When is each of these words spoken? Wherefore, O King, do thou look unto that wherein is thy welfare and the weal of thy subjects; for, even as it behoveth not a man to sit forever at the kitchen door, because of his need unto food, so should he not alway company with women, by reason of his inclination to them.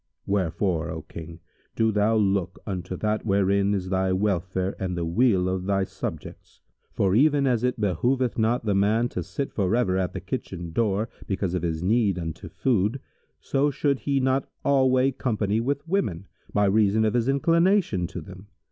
Wherefore, 0.25 0.89
O 0.89 1.03
King, 1.03 1.41
do 1.75 1.91
thou 1.91 2.15
look 2.15 2.57
unto 2.65 2.95
that 2.97 3.23
wherein 3.23 3.75
is 3.75 3.89
thy 3.89 4.11
welfare 4.11 4.75
and 4.79 4.97
the 4.97 5.05
weal 5.05 5.47
of 5.47 5.65
thy 5.67 5.83
subjects; 5.83 6.59
for, 6.91 7.13
even 7.13 7.45
as 7.45 7.63
it 7.63 7.79
behoveth 7.79 8.35
not 8.35 8.67
a 8.67 8.73
man 8.73 9.09
to 9.09 9.21
sit 9.21 9.53
forever 9.53 9.97
at 9.99 10.13
the 10.13 10.19
kitchen 10.19 10.71
door, 10.71 11.07
because 11.27 11.53
of 11.53 11.61
his 11.61 11.83
need 11.83 12.17
unto 12.17 12.49
food, 12.49 12.99
so 13.39 13.69
should 13.69 13.99
he 13.99 14.19
not 14.19 14.49
alway 14.65 15.11
company 15.11 15.59
with 15.59 15.87
women, 15.87 16.25
by 16.51 16.65
reason 16.65 17.05
of 17.05 17.13
his 17.13 17.29
inclination 17.29 18.07
to 18.07 18.21
them. 18.21 18.47